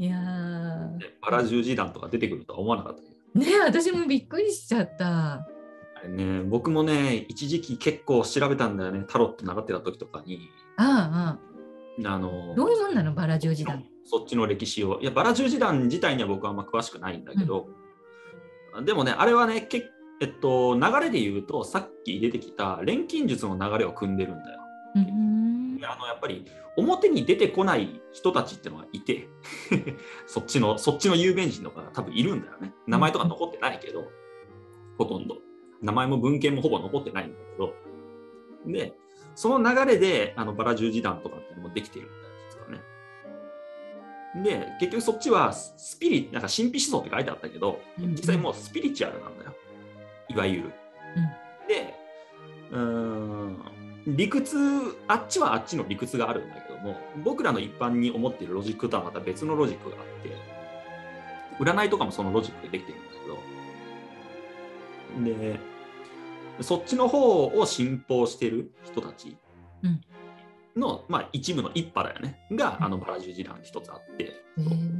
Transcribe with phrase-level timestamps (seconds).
[0.00, 3.38] いやーねバラ十字団とか出てくるとは思わなかった。
[3.38, 5.34] ね私もびっくりしちゃった。
[5.34, 5.46] あ
[6.02, 10.48] れね、僕もね、一時期結構調べたんだよね、タロット習ってた時とかに。
[10.78, 11.38] あ
[12.02, 13.12] あああのあどういうもんなの？
[13.12, 13.84] バラ十字団。
[14.06, 14.98] そっちの歴史を。
[15.02, 17.68] いや、バラ十字団自体には僕はあんま詳しくないんだけど、
[18.82, 19.84] でもね、あれはね、け
[20.22, 24.60] えっと、流れで言うと、さっき出てきた錬金術の流れを組んでるんだよ。
[24.96, 25.02] うー
[25.80, 26.44] んあのやっぱり
[26.76, 29.28] 表に出てこない人たちってのがいて
[30.26, 32.72] そっちのそっちの有名人とかが多分いるんだよね。
[32.86, 34.10] 名前とか残ってないけど、
[34.98, 35.38] ほとんど。
[35.82, 37.74] 名前も文献もほぼ残ってないんだけど。
[38.66, 38.94] で
[39.34, 42.82] その流れであのバラ十字団とかっていうのもできてるんだよ実はね。
[44.44, 49.54] で結局そっちはスピリなんか神秘思想って書いてあったけど実際もうスピリチュアルなんだよ。
[50.28, 50.72] いわゆる、
[51.66, 51.94] で
[52.70, 52.99] うーん
[54.16, 54.56] 理屈
[55.08, 60.36] あっちはあっちの理屈があるんだけども僕らの一般に思っているロジックとはまた別のロジックがあって
[61.62, 63.10] 占いとかもそのロジックでできてるんだ
[65.26, 65.60] けどで
[66.62, 69.36] そっちの方を信奉してる人たち
[70.76, 74.24] の、まあ、一部の一派だよねがあのバラ十字団に一つあって。
[74.24, 74.99] へー。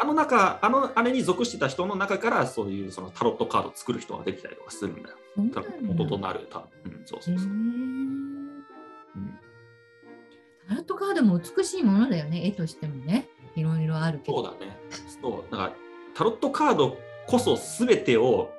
[0.00, 5.16] あの中あのあれに属してた人の中からそういうそのタロットカードを作る人ができたりとかするんだよ。
[5.36, 7.48] だ分元となる多分、うん、そうそうそう。
[10.68, 13.28] タロットカードも美しいものだよね、絵としてもね。
[13.54, 14.42] いろいろあるけど。
[14.42, 14.76] そうだね。
[15.22, 15.50] そう。
[15.50, 15.72] だから、
[16.14, 18.50] タロットカードこそ全てを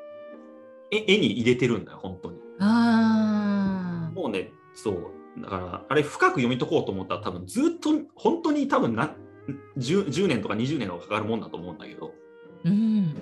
[0.90, 2.40] 絵絵に入れてるんだよ、本当に。
[2.60, 4.12] ああ。
[4.14, 5.12] もうね、そう。
[5.40, 9.14] だから、あれ深く読み解こうと思ったら多分ずっと、本当に多分な
[9.78, 12.14] 10, 10年とか20年はかかるもんだと思うんだけど、
[12.64, 13.16] うん。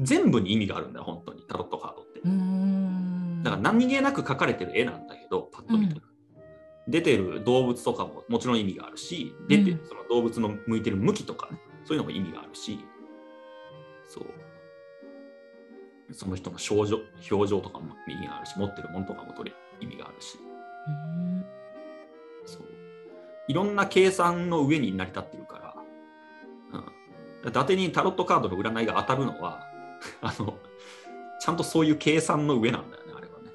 [0.00, 2.20] 全部に意味があるんだよ、本当に、タロットカードって。
[3.42, 6.02] だから何気なく描かれてる絵なんだけど、パッと見てる。
[6.88, 12.78] 出てる動物とかももちろん意味があるし、出てうんその動物の向いてる向きとかね、そういうのも意味があるし、
[14.08, 14.26] そう。
[16.12, 17.00] その人の表情
[17.32, 20.38] 表情とかも意味があるし、持ってるものとかも取れ意味があるし、
[21.18, 21.25] うん。
[23.48, 25.58] いろんな計算の上に成り立ってるか
[26.72, 26.78] ら、
[27.44, 27.48] うん。
[27.48, 29.60] 伊達にタロットカードの占いが当たるのは、
[30.20, 30.58] あの、
[31.40, 33.50] ちゃんとそういう計算の上なんだよね、あれはね。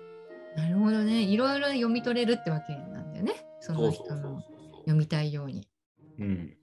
[0.56, 1.22] なるほどね。
[1.22, 3.34] いろいろ読み取れるってわけなんだよね。
[3.60, 4.42] その人の
[4.80, 5.68] 読みたいように。
[6.20, 6.58] うん。